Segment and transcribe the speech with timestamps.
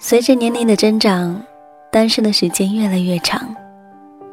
[0.00, 1.42] 随着年龄的增长，
[1.90, 3.52] 单身的时间越来越长，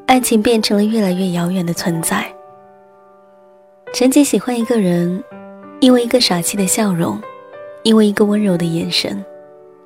[0.05, 2.23] 爱情变成了越来越遥远的存在。
[3.91, 5.23] 曾经喜欢一个人，
[5.79, 7.19] 因为一个傻气的笑容，
[7.81, 9.25] 因为一个温柔的眼神，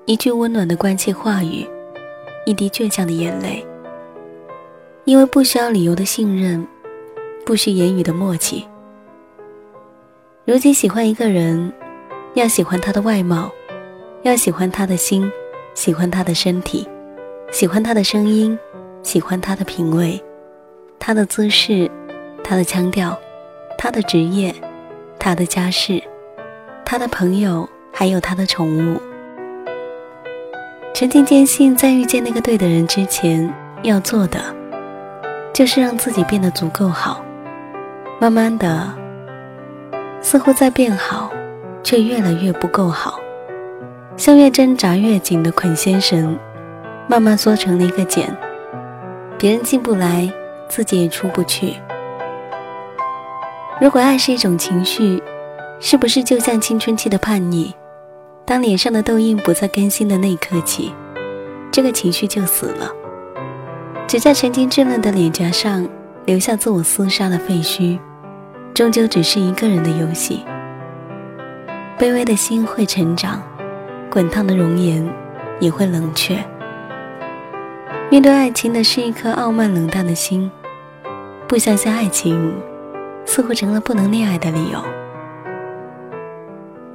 [0.05, 1.65] 一句温暖的关切话语，
[2.45, 3.65] 一滴倔强的眼泪，
[5.05, 6.67] 因为不需要理由的信任，
[7.45, 8.67] 不需言语的默契。
[10.43, 11.71] 如今喜欢一个人，
[12.33, 13.49] 要喜欢他的外貌，
[14.23, 15.31] 要喜欢他的心，
[15.73, 16.87] 喜欢他的身体，
[17.51, 18.57] 喜欢他的声音，
[19.03, 20.21] 喜欢他的品味，
[20.99, 21.89] 他的姿势，
[22.43, 23.17] 他的腔调。
[23.81, 24.53] 他的职业，
[25.17, 26.03] 他的家世，
[26.83, 28.99] 他的朋友，还有他的宠物。
[30.93, 33.49] 曾经坚信，在遇见那个对的人之前，
[33.83, 34.53] 要做的
[35.53, 37.23] 就是让自己变得足够好。
[38.19, 38.93] 慢慢的，
[40.19, 41.31] 似乎在变好，
[41.81, 43.17] 却越来越不够好，
[44.19, 46.37] 像越挣扎越紧的捆仙绳，
[47.07, 48.29] 慢慢缩成了一个茧。
[49.37, 50.29] 别人进不来，
[50.67, 51.75] 自己也出不去。
[53.79, 55.23] 如果爱是一种情绪，
[55.79, 57.71] 是不是就像青春期的叛逆？
[58.43, 60.93] 当脸上的痘印不再更新的那一刻起，
[61.71, 62.91] 这个情绪就死了，
[64.05, 65.87] 只在曾经稚嫩的脸颊上
[66.25, 67.97] 留下自我厮杀的废墟，
[68.73, 70.43] 终究只是一个人的游戏。
[71.97, 73.41] 卑微的心会成长，
[74.09, 75.07] 滚烫的容颜
[75.59, 76.37] 也会冷却。
[78.09, 80.49] 面对爱情的是一颗傲慢冷淡的心，
[81.47, 82.53] 不相信爱情。
[83.25, 84.83] 似乎成了不能恋爱的理由。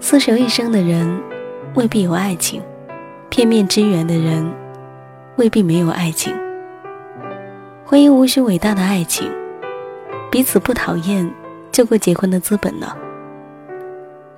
[0.00, 1.22] 厮守一生的人，
[1.74, 2.60] 未必有爱情；
[3.30, 4.52] 片面之缘的人，
[5.36, 6.34] 未必没有爱情。
[7.84, 9.30] 婚姻无需伟大的爱情，
[10.28, 11.32] 彼此不讨厌，
[11.70, 12.96] 就够结婚的资本了。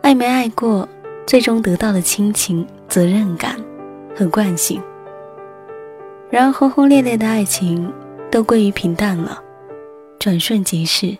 [0.03, 0.87] 爱没爱过，
[1.27, 3.57] 最终得到的亲情、责任感
[4.17, 4.81] 和惯性。
[6.31, 7.93] 然而轰轰烈烈的爱情，
[8.31, 9.43] 都归于平淡了，
[10.19, 11.19] 转瞬即逝。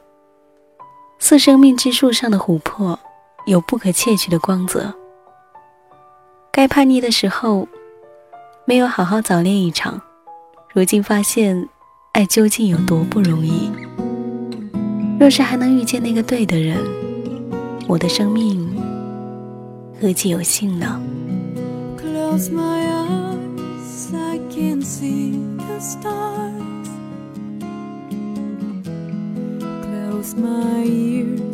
[1.19, 2.99] 似生命之树上的琥珀，
[3.47, 4.95] 有不可窃取的光泽。
[6.53, 7.67] 该叛逆的时候，
[8.65, 10.01] 没有好好早恋一场，
[10.73, 11.69] 如今发现，
[12.13, 13.71] 爱究竟有多不容易。
[15.19, 16.79] 若是还能遇见那个对的人，
[17.89, 18.69] 我的生命
[19.99, 21.01] 何其有幸呢
[21.97, 26.89] ？close my eyes, I can see the stars.
[29.59, 31.46] Close my ears.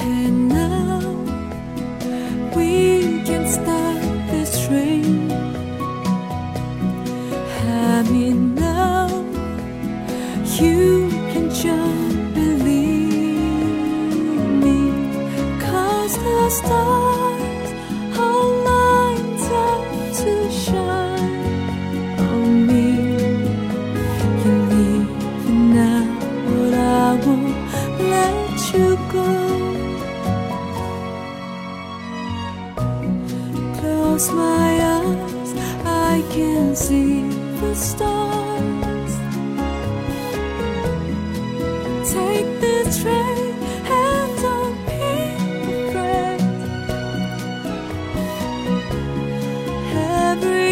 [0.00, 0.43] And
[16.54, 17.70] stars
[18.66, 19.84] lined up
[20.18, 22.86] to shine on me.
[24.44, 25.48] You leave
[25.78, 26.04] now
[26.46, 27.56] but I won't
[28.12, 29.30] let you go.
[33.78, 35.50] Close my eyes,
[35.84, 37.22] I can see
[37.60, 39.12] the stars.
[42.12, 42.53] Take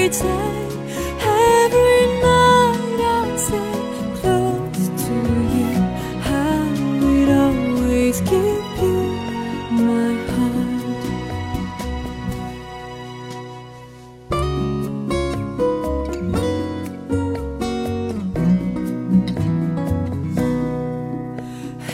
[0.03, 0.27] Every day,
[1.21, 3.77] every night, I'll stay
[4.19, 5.15] close to
[5.55, 5.73] you.
[6.25, 6.37] I
[7.03, 8.99] will always give you
[9.71, 10.83] my heart.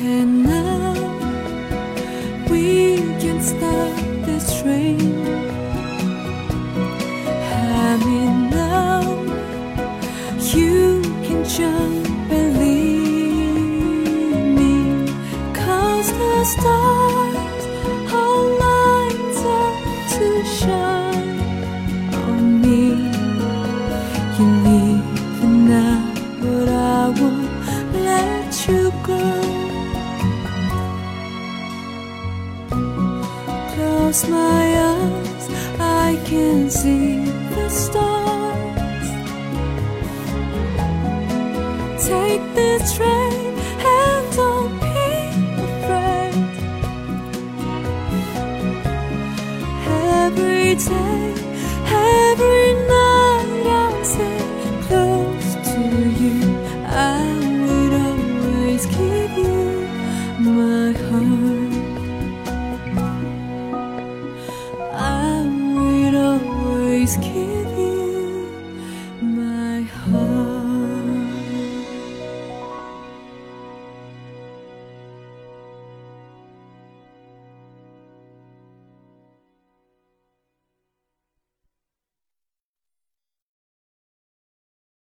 [0.01, 0.95] And now
[2.51, 2.65] we
[3.21, 5.08] can start this train.
[34.09, 39.09] close my eyes, I can see the stars.
[42.07, 43.55] Take this train
[43.97, 45.09] and don't be
[45.63, 46.35] afraid.
[50.25, 51.28] Every day.